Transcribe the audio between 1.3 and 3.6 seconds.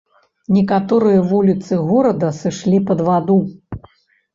вуліцы горада сышлі пад ваду.